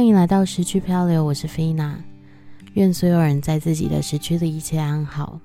[0.00, 1.94] 欢迎来到时区漂流，我是菲娜。
[2.72, 5.38] 愿所有人在自己的时区里一切安好。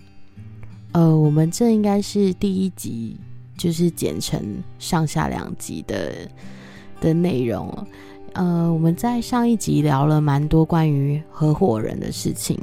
[0.93, 3.19] 呃，我们这应该是第一集，
[3.57, 4.41] 就是剪成
[4.79, 6.13] 上下两集的
[7.01, 7.69] 的内容。
[8.31, 12.57] 呃，我们在上一集聊了蛮多关于合伙人的事情，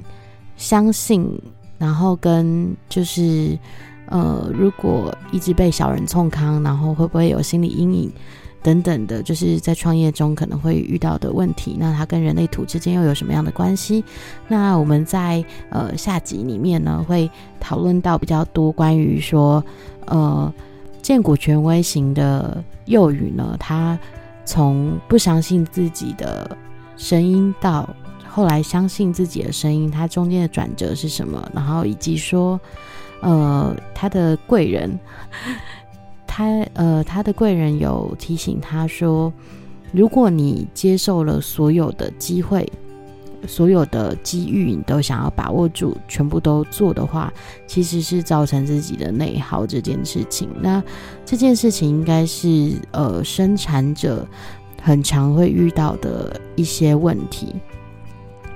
[0.56, 1.38] 相信，
[1.76, 3.54] 然后跟就是
[4.06, 8.12] 呃，如果一直被小人冲康，然后会不会有心理阴影？
[8.62, 11.76] 等等的，就是在创业中可能会遇到的问题。
[11.78, 14.04] 那它跟人类图之间又有什么样的关系？
[14.46, 19.64] 那我们在呃下集里面呢，会讨论到比较多关于说，
[20.06, 20.52] 呃，
[21.02, 23.98] 建股权威型的幼语呢，他
[24.44, 26.56] 从不相信自己的
[26.96, 27.88] 声音到
[28.28, 31.50] 后来相信自己的声音，它中间的转折是什么？
[31.52, 32.60] 然后以及说，
[33.20, 34.98] 呃，他的贵人。
[36.34, 39.30] 他呃，他的贵人有提醒他说，
[39.92, 42.66] 如果你接受了所有的机会，
[43.46, 47.30] 所有的机遇，你都想要把握住，全部都做的话，
[47.66, 50.48] 其实是造成自己的内耗这件事情。
[50.58, 50.82] 那
[51.22, 54.26] 这件事情应该是呃，生产者
[54.80, 57.54] 很常会遇到的一些问题。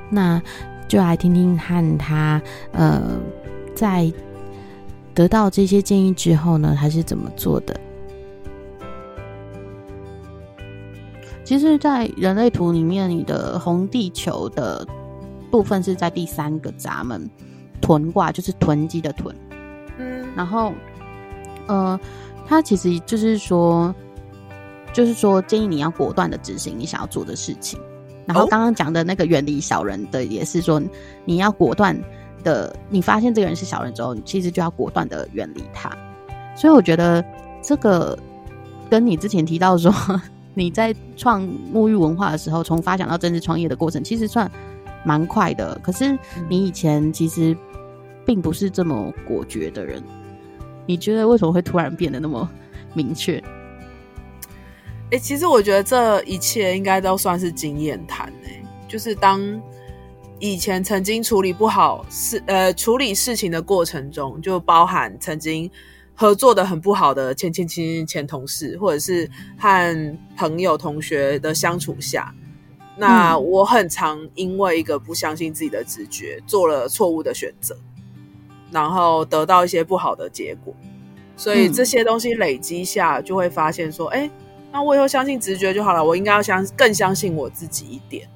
[0.08, 0.40] 那
[0.88, 2.40] 就来听听看他
[2.72, 3.02] 呃，
[3.74, 4.10] 在。
[5.16, 7.74] 得到这些建议之后呢，他是怎么做的？
[11.42, 14.86] 其实，在人类图里面，你的红地球的
[15.50, 17.30] 部分是在第三个闸门
[17.80, 19.34] 屯卦，就是囤积的囤。
[19.96, 20.74] 嗯，然后，
[21.66, 21.98] 呃，
[22.46, 23.94] 他其实就是说，
[24.92, 27.80] 就是说建议你要果断的执行你想要做的事情。
[28.26, 30.78] 然后刚刚讲的那个远离小人的，也是说
[31.24, 31.98] 你要果断。
[32.46, 35.90] 的，你发现这个人是小人之后，你其实就要果断的远离他。
[36.54, 37.22] 所以我觉得
[37.60, 38.16] 这个
[38.88, 39.92] 跟你之前提到说
[40.54, 41.42] 你在创
[41.74, 44.48] 沐浴文化的时候，从发想到正式创业的过程，其实算
[45.04, 45.76] 蛮快的。
[45.82, 46.16] 可是
[46.48, 47.56] 你以前其实
[48.24, 50.00] 并不是这么果决的人。
[50.86, 52.48] 你觉得为什么会突然变得那么
[52.94, 53.42] 明确？
[55.10, 59.40] 哎，其实我觉得这一切应该都算是经验谈诶，就是当。
[60.38, 65.70] 以前曾经处理不好事，呃，处理事情的过程中，就包含曾经
[66.14, 72.34] 合作的很不好的前前前前同事，或者是和朋友同学的相处下，
[72.96, 77.74] 那我很常因为一个不相信自己的直觉，做了错误的选择，
[78.70, 80.74] 然后得到一些不好的结果。
[81.34, 84.30] 所以这些东西累积下，就会发现说，哎，
[84.70, 88.28] 那我以后相信直觉就好了，我应该要相更相信我自己一点。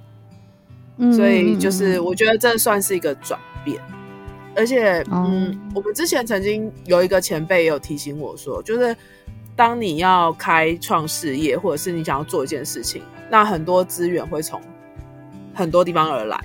[1.14, 3.80] 所以就是，我觉得这算是一个转变，
[4.54, 8.94] 而且，嗯，我们之前曾经有一个前辈也有提醒我说，就是
[9.56, 14.60] 当你要开创事业，或者是你想要做一件事情，那很多资源会从
[15.54, 16.38] 很多地方而来，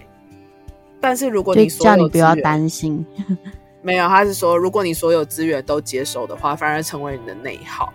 [1.01, 3.05] 但是如果你所有不要担心，
[3.83, 7.91] 没有，他是说，如果你所有资源都接收的话，反而成为你的内耗，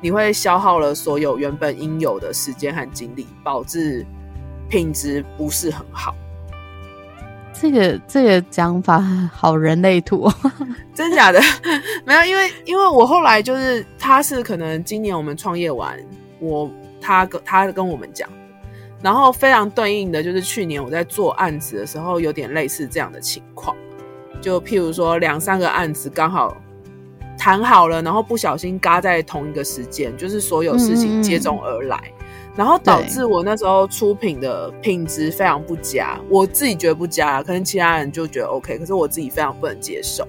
[0.00, 4.06] 你会消耗了所有原本应有的时间和精力，导致。
[4.68, 6.14] 品质不是很好，
[7.60, 9.00] 这个这个讲法
[9.32, 10.30] 好人类图，
[10.94, 11.40] 真假的？
[12.04, 15.98] 没有，因为因为我后来就是他是可能今年我们创业完，
[16.38, 16.70] 我
[17.00, 18.28] 他跟他跟我们讲，
[19.02, 23.76] 然后非常对应的就是去年我在做案子的时候有点类似这样的情况，
[24.40, 26.56] 就譬如说两三个案子刚好
[27.38, 31.98] 谈好了，然后不小心嘎在同一个时间，就是所有事情接踵而来。
[32.58, 40.26] 然后导致我那时候出品的品质非常不佳，我自己觉得不佳，可能其他人就觉得 OK，可是我自己非常不能接受。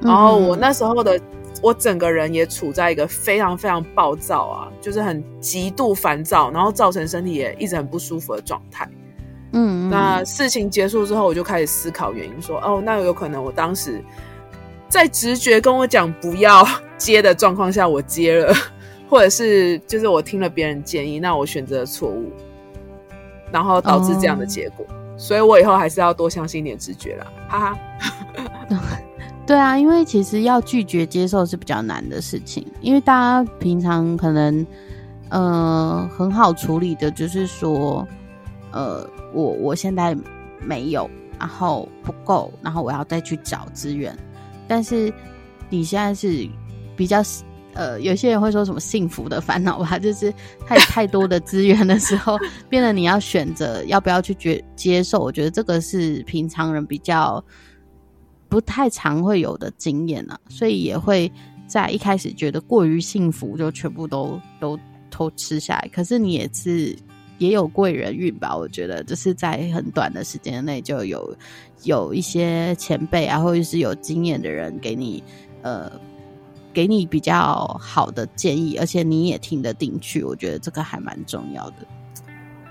[0.00, 1.20] 然后我那时候的
[1.62, 8.88] 我整个人也处在一个非常非常暴躁啊，就是很极度烦躁，然后造成身体也一直很不舒服的状态。
[9.52, 14.02] 嗯，那事情结束之后，我就开始思考原因，说哦，那有可能我当时
[14.88, 16.66] 在直觉跟我讲不要
[16.98, 18.52] 接的状况下，我接了。
[19.10, 22.30] 或者是就是我听了别人建议，那我选择了错误，
[23.50, 24.86] 然后导致这样的结果，
[25.16, 27.78] 所以我以后还是要多相信一点直觉啦，哈哈。
[29.44, 34.64] 对啊，因为其实要拒绝接受是比较难的事情，因为大家平常可能
[35.30, 38.06] 呃很好处理的，就是说
[38.70, 40.16] 呃我我现在
[40.60, 44.16] 没有，然后不够，然后我要再去找资源，
[44.68, 45.12] 但是
[45.68, 46.48] 你现在是
[46.94, 47.20] 比较。
[47.72, 50.32] 呃，有些人会说什么幸福的烦恼吧，就是
[50.66, 52.36] 太太多的资源的时候，
[52.68, 55.20] 变得你要选择要不要去接接受。
[55.20, 57.42] 我觉得这个是平常人比较
[58.48, 61.30] 不太常会有的经验啊，所以也会
[61.68, 64.78] 在一开始觉得过于幸福，就全部都都
[65.08, 65.88] 偷吃下来。
[65.92, 66.96] 可是你也是
[67.38, 68.56] 也有贵人运吧。
[68.56, 71.32] 我觉得就是在很短的时间内就有
[71.84, 75.22] 有一些前辈啊，或者是有经验的人给你
[75.62, 75.88] 呃
[76.72, 80.22] 给你比较好的建议，而且你也听得进去。
[80.22, 81.76] 我觉得这个还蛮重要的。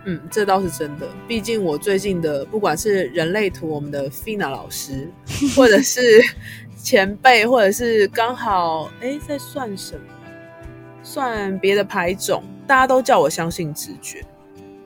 [0.06, 1.08] 嗯，这倒是真的。
[1.28, 5.12] 毕竟我最近的不管是人类图，我们的 Fina 老师，
[5.56, 6.02] 或者是
[6.82, 10.02] 前辈，或者是刚好哎在算什么，
[11.04, 14.24] 算别的牌种，大家都叫我相信直觉，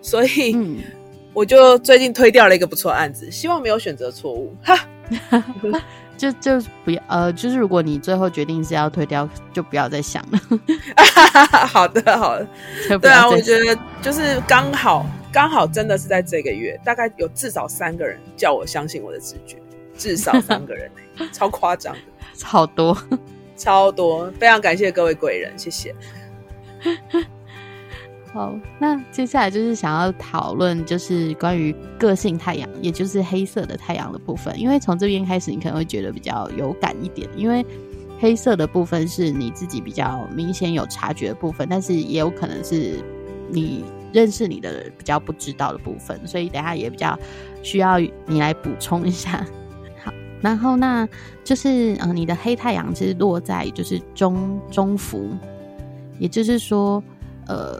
[0.01, 0.81] 所以
[1.31, 4.54] 我就最近推掉了一个不错案子，希望没有选择错误。
[4.63, 4.80] 哈。
[6.18, 10.39] 就就不要呃，就是如果你最后决定是要推掉，就不要再想了。
[11.68, 12.48] 好的，好的。
[13.00, 19.57] 对啊，我觉得就是刚好刚好，真的是在这个月，大概有至少三个人叫我相信我的直觉，
[19.98, 20.89] 至少三个人，
[21.33, 22.00] 超夸张，的，
[22.44, 22.98] 好多，
[23.57, 25.94] 超多，非常感谢各位贵人，谢谢。
[28.33, 34.59] 好，那接下来就是想要讨论，就是关于个性太阳，也就是黑色的太阳的部分。
[34.59, 37.63] 因为从这边开始，你可能会觉得比较有感一点，因为
[38.19, 43.03] 黑色的部分是你自己比较明显有察觉的部分，但是也有可能是
[43.51, 47.15] 你认识你的比较不知道的部分，所以等下也比较
[47.62, 49.45] 需要你来补充一下。
[50.03, 51.07] 好，然后那
[51.44, 55.29] 就是呃，你的黑太阳是落在就是中中伏，
[56.18, 57.03] 也就是说
[57.45, 57.79] 呃。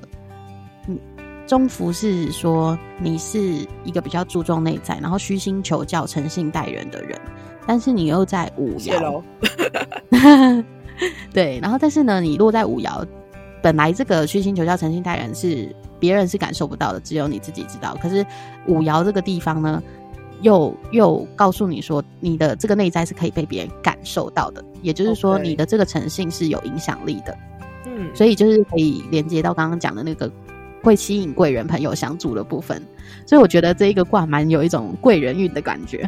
[1.46, 7.20] 中福是说你是一个比较注重内在，然后虚心求教、诚信待人的人，
[7.68, 9.22] 但是你又在五爻，
[11.34, 13.06] 对，然后但是呢，你落在五爻，
[13.62, 15.70] 本来这个虚心求教、诚信待人是
[16.00, 17.96] 别人是感受不到的，只有你自己知道。
[18.02, 18.26] 可是
[18.66, 19.84] 五爻这个地方呢，
[20.42, 27.38] 又又告诉你说，你的这个内在是可以被别人感受到的，也就是说，你的这个诚信是有影响力的。
[27.86, 30.32] 嗯，所以就是可以连接到刚刚讲的那个。
[30.84, 32.80] 会吸引贵人朋友相助的部分，
[33.26, 36.08] 所以我觉得这一个卦蛮有一种贵人运的感觉。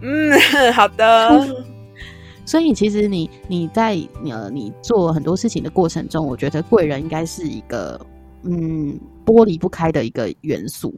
[0.00, 1.46] 嗯，好的。
[2.46, 7.98] 所以其实你你在呃你做很多事情的过程中，我觉得贵人应该是一个
[8.42, 10.94] 嗯剥离不开的一个元素，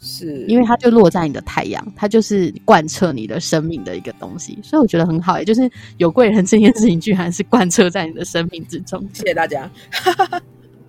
[0.00, 4.58] 是因为它就落在你的太阳，它就是贯彻你的生命的一个东西。
[4.60, 9.00] 所以我觉得很好，也就是有贵人这件事情，居然是贯彻在你的生命之中。
[9.14, 9.70] 谢谢大家。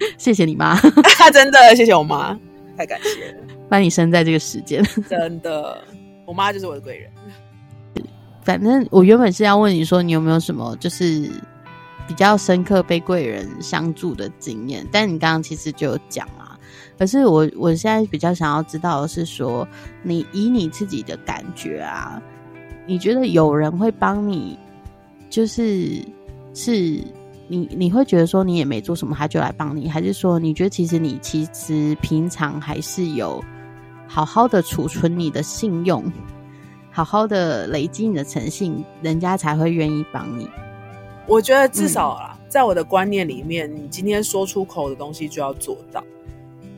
[0.17, 0.79] 谢谢你妈，
[1.33, 2.37] 真的谢谢我妈，
[2.77, 3.37] 太感谢了，
[3.67, 5.77] 把你生在这个时间，真的，
[6.25, 7.11] 我妈就是我的贵人。
[8.43, 11.29] 反正我原本是要问你说，你有没有什么就是
[12.07, 14.87] 比较深刻被贵人相助的经验？
[14.91, 16.57] 但你刚刚其实就有讲啊。
[16.97, 19.67] 可是我我现在比较想要知道的是说，
[20.01, 22.21] 你以你自己的感觉啊，
[22.87, 24.57] 你觉得有人会帮你，
[25.29, 26.01] 就是
[26.53, 27.03] 是。
[27.49, 33.43] 你你会觉得说你也没做什么，他就来帮你，还是说你觉得其实你其实平常还是有
[34.07, 36.03] 好好的储存你的信用，
[36.91, 40.47] 好好的累积你的诚信，人家才会愿意帮你。
[41.25, 46.03] 我觉得至少啊，在我的观念里面，你今天说出口的东西就要做到。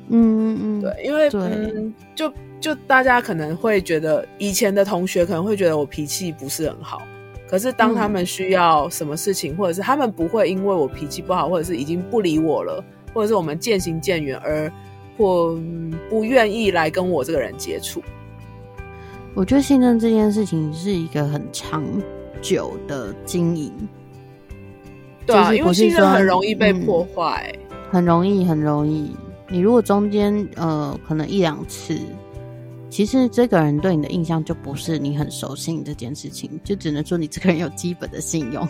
[0.08, 7.02] 嗯嗯嗯，对，因为嗯，就就大家可能会觉得以前的同学可能会觉得我脾气不是很好。
[7.52, 12.82] 可是，当他们需要什么事情，或者是他们不会因为我脾气不好，或者是已经不理我了，
[13.14, 14.72] 或者是我们渐行渐远而
[15.18, 15.60] 或
[16.10, 18.02] 不愿意来跟我这个人接触。
[19.34, 21.84] 我觉得信任这件事情是一个很长
[22.42, 23.74] 久的经营。
[25.26, 27.54] 对啊，因为信任很容易被破坏，
[27.92, 29.14] 很容易，很容易。
[29.50, 32.00] 你如果中间呃，可能一两次。
[32.92, 38.68] 其实这个人对你的印象就不是你很熟悉这件事情，就只能说你这个人有基本的信用。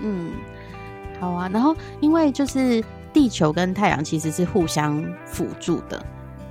[0.00, 0.30] 嗯，
[1.20, 1.50] 好啊。
[1.52, 6.06] 然后因为就是地球跟太阳其实是互相辅助的。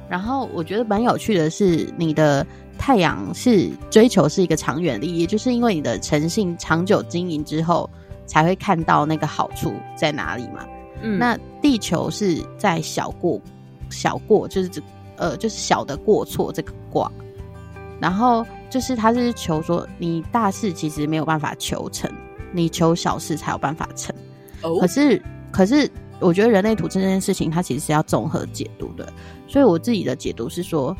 [0.10, 2.46] 然后我觉得蛮有趣的是，你的
[2.78, 7.90] 太阳是追求是一个长远利益，就是因为你的诚信长久经营之后，
[8.26, 10.68] 才会看到那个好处在哪里嘛。
[11.02, 13.40] 嗯，那地球是在小过
[13.90, 14.82] 小过，就是这。
[15.18, 17.12] 呃，就是小的过错这个卦，
[18.00, 22.12] 然后就是他是求说，你大事其实没有办法求成，
[22.52, 24.14] 你求小事才有办法成。
[24.62, 25.90] 哦，可是可是，
[26.20, 29.12] 我觉得人类图这件事情，它其实是要综合解读的。
[29.48, 30.96] 所以我自己的解读是说，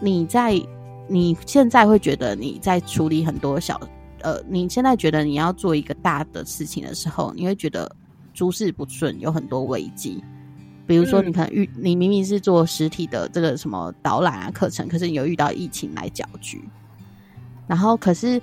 [0.00, 0.60] 你在
[1.08, 3.80] 你现在会觉得你在处理很多小，
[4.20, 7.90] 呃，你现在觉得你要做一个大的事情的时候，你会觉得
[8.34, 10.22] 诸事不顺，有很多危机。
[10.86, 16.62] 比如说，你可能遇你明明是做实体的这个什么导览啊课程，可是你又遇到疫情来搅局，
[17.66, 18.40] 然后可是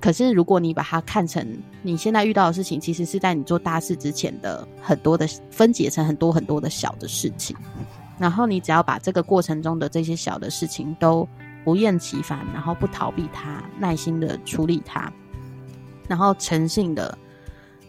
[0.00, 1.44] 可是如果你把它看成
[1.82, 7.56] 你现在遇到的事情，其实是在你做大事之前的很多的分解成很多很多的小的事情，
[8.18, 11.28] 然后你只要把这个过程中的这些小的事情都
[11.64, 15.12] 不厌其烦，然后不逃避它，耐心的处理它，
[16.06, 17.18] 然后诚信的，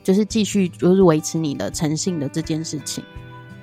[0.04, 3.04] 就是继续就是维持你的诚信的这件事情，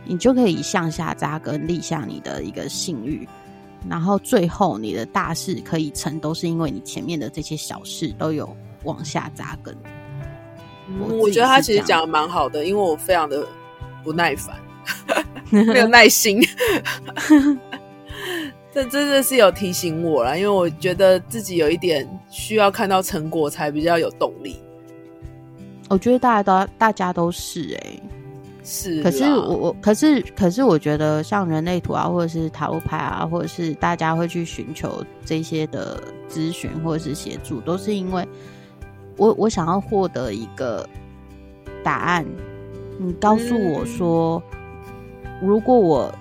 [0.05, 3.27] 你就可以向下扎根，立下你的一个信誉。
[3.89, 9.77] 然后最后你的大事可以成，都是因为你前面的这些小事都有往下扎根。
[11.19, 13.47] 我觉得他其实讲的蛮好的，因为我非常的
[14.03, 14.57] 不耐烦，
[15.51, 16.41] 没有耐心。
[18.73, 24.57] 这真的是有提醒我了，因为我觉得自己有一点需要看到成果才比较有动力。
[25.89, 28.01] 我觉得大家都大家都是哎。
[28.67, 38.27] 是，可是我我可是可是我觉得像人类图啊，或者是塔罗牌啊，或者是大家会去寻求这些的咨询或者是协助，都是因为
[39.19, 40.89] 我我想要获得一个
[41.83, 42.25] 答案。
[42.99, 44.43] 你告诉我说，
[45.43, 46.15] 如果我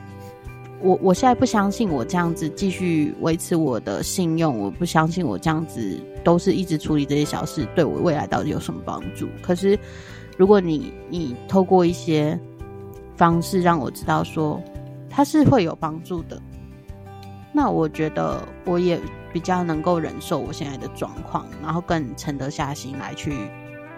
[0.82, 9.30] 我我现在不相信我这样子继续维持我的信用，我不相信我这样子都是一直处理这些小事，对我未来到底有什么帮助？
[9.42, 9.80] 可是。
[10.38, 12.40] 如果你你透过一些
[13.16, 14.62] 方式让我知道说
[15.10, 16.42] 它是会有帮助的，
[17.52, 19.00] 那我觉得我也
[19.32, 23.48] 比较能够忍受我现在的状况，然后更沉得下心来去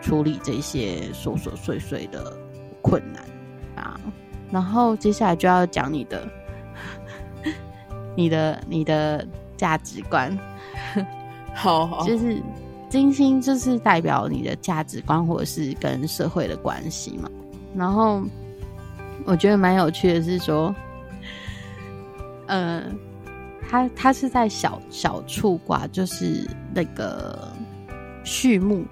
[0.02, 2.34] 处理这些琐琐碎碎的
[2.82, 3.24] 困难
[3.84, 4.00] 啊。
[4.52, 6.28] 然后接下来就要讲你的、
[8.16, 9.26] 你的、你的
[9.56, 10.38] 价值观，
[11.54, 12.42] 好，就是。
[12.96, 17.30] 金星就是代表你的价值观，或者是跟社会的关系嘛。
[17.76, 18.24] 然后
[19.26, 20.74] 我觉得蛮有趣的是说，
[22.48, 22.86] 呃，
[23.68, 27.52] 它它是在小小处卦，就是那个
[28.24, 28.86] 畜牧，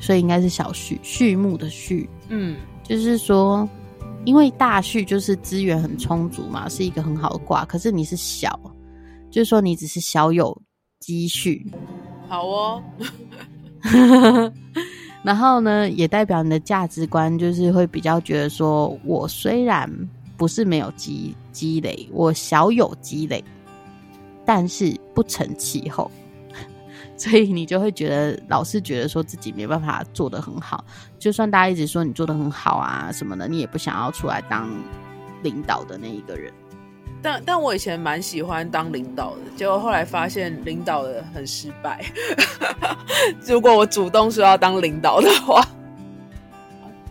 [0.00, 2.08] 所以应该是小畜畜牧的畜。
[2.28, 3.68] 嗯，就是说，
[4.24, 7.64] 因为大序就是资源很充足嘛，是一个很好的卦。
[7.64, 8.56] 可是你是小，
[9.28, 10.56] 就是说你只是小有
[11.00, 11.68] 积蓄。
[12.34, 12.82] 好哦，
[15.22, 19.88] 然后呢，也代表你的价值观就是会比较觉得说，我虽然
[20.36, 23.44] 不是没有积积累，我小有积累，
[24.44, 26.10] 但是不成气候，
[27.16, 30.84] 所以你就会觉得老是觉得说自己没办法做得很好，
[31.20, 34.68] 就算大家一直说你做的很好啊什么的，你也不想要出来当
[35.44, 36.52] 领导的那一个人。
[37.24, 42.04] 但但我以前蛮喜欢当领导的，结果后来发现领导的很失败。
[43.46, 45.66] 如果我主动说要当领导的话，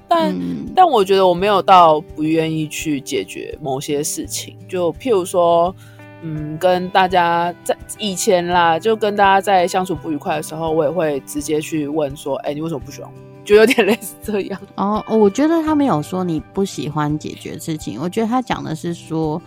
[0.08, 0.36] 但
[0.76, 4.56] 但我觉得我没有到不愿意去解决某些事情。
[4.70, 5.76] 就譬如说，
[6.22, 14.62] 嗯，跟大家在以前啦，就跟大家在相处不愉快的时候，我也会直接去问说：“哎，你为什么不喜欢我？”就有点类似这样。
[14.76, 19.42] 哦，我觉得他没有说你不喜欢解决事情，我觉得他讲的是说。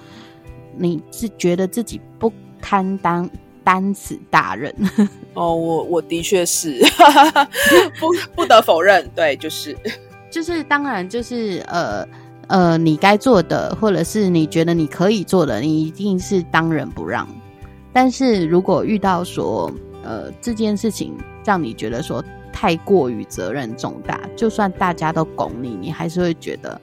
[0.76, 3.28] 你是觉得自己不堪当
[3.64, 4.75] 担此大任？
[5.35, 6.80] 哦，我我的确是，
[7.99, 9.76] 不不得否认，对，就是，
[10.30, 12.06] 就是当然就是呃
[12.49, 17.26] 呃，你该做的，或者是你觉得你可以做的，你一定是当仁不让。
[17.92, 19.73] 但是如果遇到说
[20.04, 26.80] 呃这件事情让你觉得说太过于责任重大，就算大家都拱你，你还是会觉得。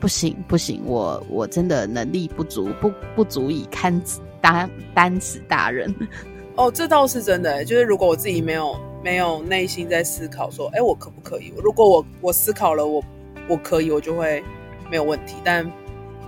[0.00, 4.02] 不行不行，我我真的能力不足，不不足以堪
[4.40, 5.94] 担担此大任。
[6.56, 11.52] 哦，这倒是真的，就是如果我自己没有没有内心在思考说，哎，我可不可以？
[11.62, 13.02] 如果我我思考了，我
[13.48, 14.42] 我可以，我就会
[14.90, 15.36] 没有问题。
[15.44, 15.70] 但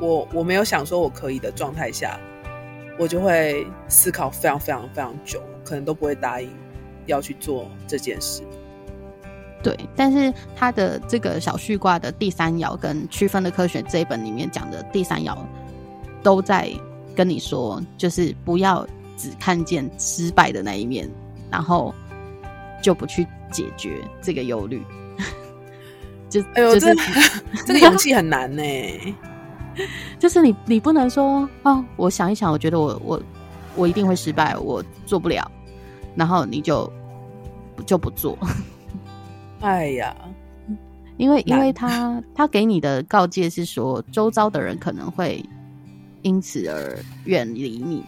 [0.00, 2.20] 我我没有想说我可以的状态下，
[2.98, 6.48] 我就会思考非常非常非常久，可能都不会答应
[7.06, 8.42] 要去做这件事。
[9.62, 15.36] 对，但是他的这个小序卦的第三爻跟区分的科学这一本里面讲的第三爻，
[16.22, 16.70] 都在
[17.14, 21.08] 跟你说，就是不要只看见失败的那一面，
[21.50, 21.94] 然后
[22.82, 24.82] 就不去解决这个忧虑。
[26.28, 26.94] 就哎呦，这
[27.64, 28.62] 这个 勇气很难呢。
[30.18, 33.22] 就是你你不能说哦，我想一想，我觉得我我
[33.76, 35.50] 我一定会失败，我做不了，
[36.14, 36.90] 然后你就
[37.86, 38.36] 就不做。
[39.62, 40.14] 哎呀，
[41.18, 45.40] 因为因为他 他给你的告诫是说，周遭的人可能会
[46.22, 48.02] 因此而远离你。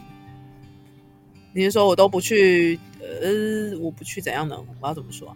[1.53, 2.79] 你是说我都不去？
[3.01, 4.57] 呃，我不去怎样呢？
[4.81, 5.33] 我要怎么说？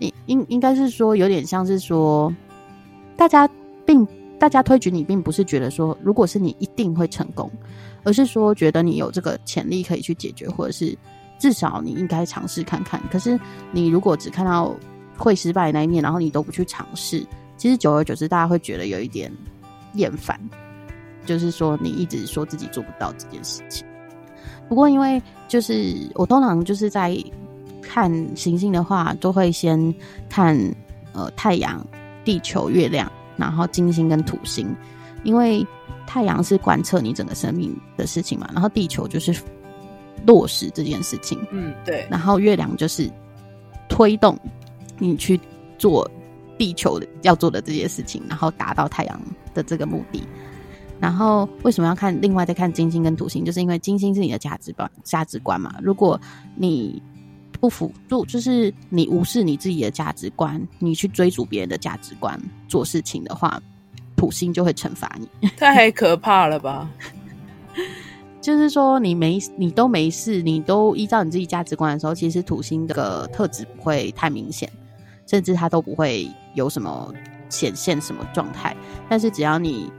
[0.00, 2.30] 应应应该是说，有点像是说，
[3.16, 3.48] 大家
[3.86, 4.06] 并
[4.38, 7.50] 大家推举你，并不是觉得说，如果是你一定会成功，
[8.04, 10.94] 而是说觉得你有这个潜力可以去解决，或者是
[11.38, 13.00] 至少你应该尝试看看。
[13.10, 14.76] 可是你如果只看到。
[15.22, 17.24] 会失败的那一面，然后你都不去尝试，
[17.56, 19.30] 其实久而久之，大家会觉得有一点
[19.94, 20.38] 厌烦。
[21.24, 23.86] 就是说你一直说自己做不到这件事情。
[24.68, 27.16] 不过因为就是我通常就是在
[27.80, 29.94] 看行星的话，都会先
[30.28, 30.58] 看
[31.12, 31.86] 呃太阳、
[32.24, 34.74] 地球、月亮，然后金星跟土星，
[35.22, 35.64] 因为
[36.06, 39.32] 太阳是贯彻你整个生命的事情嘛，然后地球就是
[40.26, 43.08] 落实这件事情，嗯，对，然后月亮就是
[43.88, 44.36] 推动
[44.98, 45.38] 你去
[45.78, 46.08] 做
[46.58, 49.20] 地球要做的这些事情，然后达到太阳
[49.54, 50.22] 的这个目的。
[51.00, 53.44] 然后为什么要看另外再看金星跟土星？
[53.44, 55.74] 就是因为金星是你的价值观价值观嘛。
[55.82, 56.20] 如果
[56.54, 57.02] 你
[57.60, 63.60] 不辅助，就是你无视你自己的价值观，你去追逐别人的价值观做事情的话，
[64.14, 65.48] 土星就会惩罚你。
[65.56, 66.88] 太可怕了吧？
[68.40, 74.70] 就是说，你没你都没事，你都依照你自己价值观的时候，其实土星的特质不会太明显，
[75.32, 77.10] 甚至它都不会有什么
[77.48, 78.76] 显现什么状态。
[79.08, 79.90] 但是只要你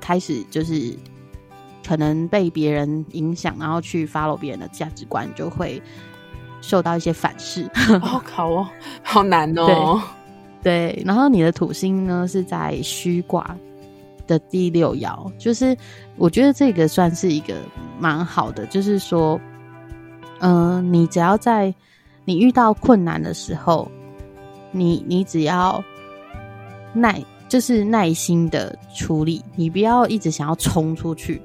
[0.00, 0.96] 开始就是
[1.84, 5.82] 可能被别人影响，然后去 follow 别人的价值观，就会
[6.60, 7.68] 受到一些反噬。
[8.00, 8.68] 好考哦，
[9.02, 10.00] 好难哦。
[10.62, 13.56] 对，然后你的土星呢是在虚卦。
[14.28, 15.76] 的第六爻，就是
[16.16, 17.54] 我觉得这个算是一个
[17.96, 19.40] 蛮好的，就是说，
[20.40, 21.72] 嗯，你只要在
[22.24, 23.88] 你遇到困难的时候，
[24.76, 25.82] 你你只要
[26.92, 31.40] 耐，就是耐心的处理，你不要一直想要冲出去，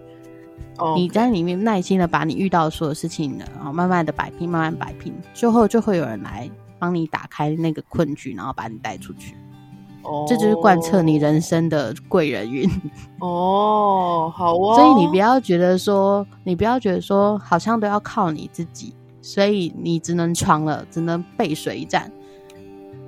[0.95, 9.35] 你在里面耐心的把你遇到的所有事情，然后慢慢的摆平，慢慢摆平，最后就会有人来帮你打开那个困局，然后把你带出去。
[10.03, 12.67] 哦这就是贯彻你人生的贵人运
[13.21, 14.73] 哦，好哦。
[14.73, 22.11] 所以你不要觉得说，你不要觉得说，好像都要靠你自己，所以你只能闯了，只能背水一战。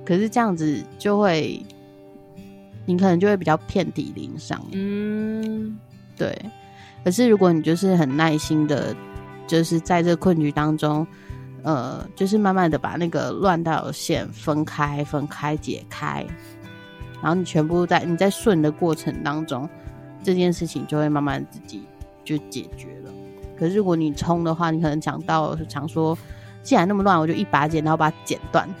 [0.04, 1.64] 可是这样子就会，
[2.86, 4.60] 你可能就会比较遍体鳞伤。
[4.72, 5.78] 嗯，
[6.16, 6.36] 对。
[7.04, 8.94] 可是如果你就是很耐心的，
[9.46, 11.06] 就是在这困局当中，
[11.62, 16.26] 呃，就是慢慢的把那个乱道线分开、分开、解开。
[17.22, 19.68] 然后你全部在你在顺的过程当中，
[20.22, 21.82] 这件事情就会慢慢自己
[22.22, 23.10] 就解决了。
[23.58, 26.16] 可是如果你冲的话，你可能想到想说，
[26.64, 28.68] 既然那么乱，我就一把剪，然后把它剪断。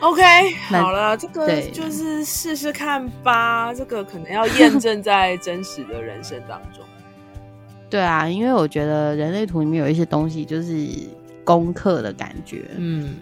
[0.00, 0.22] OK，
[0.70, 3.74] 好了，这个就是试试看吧。
[3.74, 6.84] 这个可能要验证在真实的人生当中。
[7.90, 10.88] 对啊，因为我觉得人类图里面有一些东西就是
[11.44, 12.70] 功课的感觉。
[12.76, 13.16] 嗯。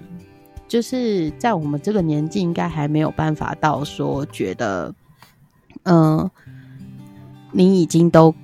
[0.67, 4.93] 就是在我们这个年纪，应该还没有办法到说觉得，
[5.85, 6.29] 嗯，
[7.53, 8.35] 你已经都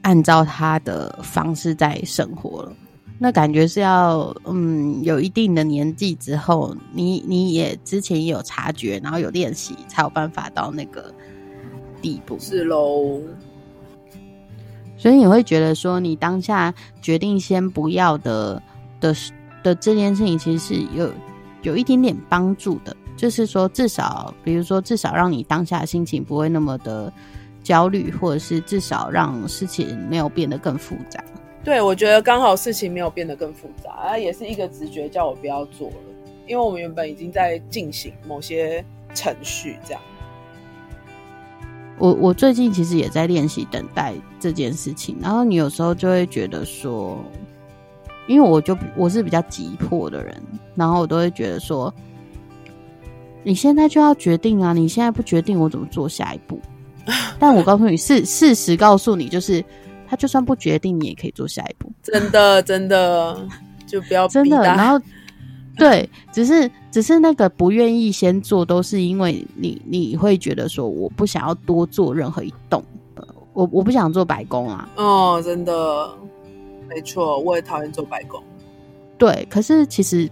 [0.00, 2.72] 按照他的方式在生活了。
[3.22, 11.14] 那感觉是要，嗯，有一定的年纪之后，你你也之前也有察觉，然后有练习，才有办法到那个
[12.00, 12.36] 地步。
[12.40, 13.20] 是喽。
[14.98, 18.60] 所以你会觉得说，你当下决定先不要的
[19.00, 19.14] 的
[19.62, 21.08] 的这件事情，其实是有。
[21.62, 27.12] 有一点点帮助的，就是说，至少，比如说，至少让你当下心情不会那么的
[27.62, 31.22] 焦虑，或者是至少让事情没有变得更复杂。
[31.64, 35.96] 对，我觉得刚好事情没有变得更复杂，啊，也是一个直觉叫我不要做了，
[36.46, 40.00] 因为我们原本已经在进行某些程序，这样。
[41.98, 47.18] 我我最近其实也在练习等待这件事情，然后你有时候就会觉得说。
[48.28, 50.40] 因为我就我是比较急迫的人，
[50.76, 51.92] 然后我都会觉得说，
[53.42, 54.72] 你现在就要决定啊！
[54.72, 56.60] 你现在不决定，我怎么做下一步？
[57.40, 59.62] 但我告诉你，事事实告诉你，就是
[60.12, 61.90] 他就算不决定，你也可以做下一步。
[62.02, 63.48] 真的， 真的，
[63.86, 64.62] 就不要真的。
[64.62, 65.02] 然后，
[65.78, 72.84] 对，只是只是那个不愿意先做，都是因为你你会觉得说，我不想要多做任何一动，
[73.54, 74.86] 我我不想做白工啊。
[74.96, 76.10] 哦，真的。
[76.90, 78.38] 没错，我也讨厌做白工。
[79.16, 80.30] 对，可是其实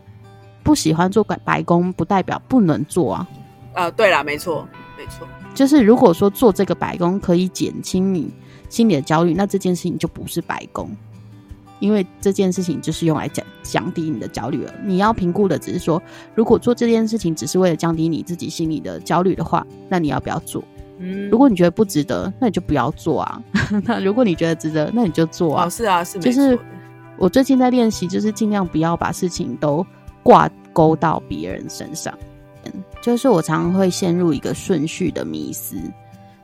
[0.63, 3.27] 不喜欢做白白工，不代表不能做啊。
[3.73, 5.27] 啊，对啦，没错，没错。
[5.55, 8.31] 就是如果说做这个白工可以减轻你
[8.71, 10.89] 心理的焦虑，那这件事情就不是白工，
[11.79, 14.73] 因为这件事情就是用来降降低你的焦虑了。
[14.87, 16.03] 你要评估的只是说，
[16.35, 20.65] 如果做这件事情只是为了降低你自己心里的焦虑的话，那你要不要做？
[21.31, 23.43] 如果你觉得不值得，那你就不要做啊。
[23.85, 25.69] 那如果你觉得值得，那你就做啊。
[25.69, 26.19] 是啊，是。
[26.19, 26.59] 就是
[27.19, 29.85] 我最近在练习，就是尽量不要把事情都
[30.23, 32.17] 挂钩到别人身上。
[33.01, 35.79] 就是我常常会陷入一个顺序的迷思，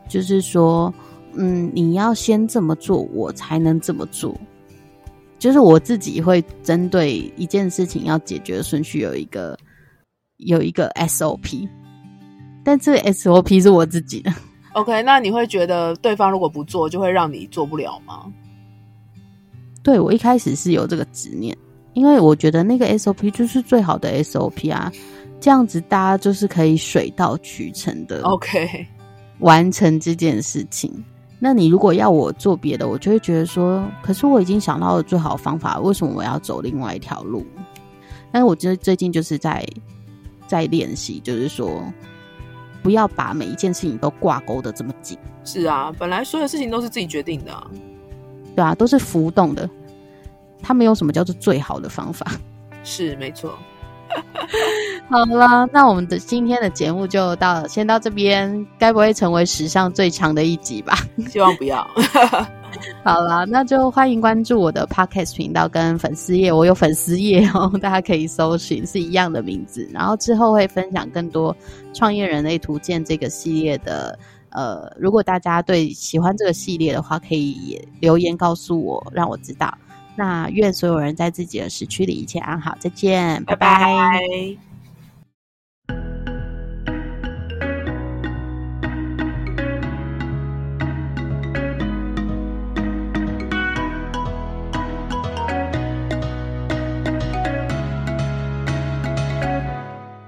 [0.09, 0.93] 就是说，
[1.37, 4.35] 嗯，你要先这么做，我才能这么做。
[5.39, 9.57] 就是我自己会针对一件事情要解决的顺序有一个
[10.39, 11.69] 有一个 SOP，
[12.65, 14.33] 但这个 SOP 是我自己的。
[14.73, 18.33] OK，那你会觉得对方如果不做，就会让你做不了吗？
[19.83, 21.57] 对我一开始是有这个执念，
[21.93, 24.91] 因为我觉得那个 SOP 就是最好的 SOP 啊，
[25.39, 28.87] 这样子大家就是可以水到渠成的 OK，
[29.41, 30.93] 完成这件事情。
[31.39, 37.45] 那你如果要我做别的，我就会觉得说，可是我已经想到了最好的方法，为什么我要走另外一条路？
[38.33, 39.65] 但是我觉得最近就是在
[40.47, 41.83] 在练习，就是说
[42.83, 45.19] 不要把每一件事情都挂钩的这么紧。
[45.45, 47.71] 是啊，本来所有事情都是自己决定的，
[48.55, 49.69] 对啊，都是浮动的，
[50.63, 52.27] 它没有什么叫做最好的方法。
[52.83, 53.55] 是没错。
[55.09, 60.99] 好了，那我们的今天的节目就到先到这边，该不会成为史上最长的一集吧？
[61.29, 61.87] 希望不要。
[63.03, 69.89] 好了，那就欢迎关注我的 podcast 频道跟粉丝页，我有粉丝页哦，大家可以搜寻是一样的名字。
[69.93, 71.57] 然后之后会分享更多
[71.95, 74.19] 创业人类图鉴这个系列的。
[74.51, 79.73] 呃，如果大家对喜欢这个系列的话，可以留言告诉我，让我知道。
[80.17, 84.66] 那愿所有人在自己的时区里一切安好，再见，拜拜。